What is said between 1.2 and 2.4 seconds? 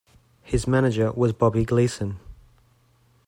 Bobby Gleason.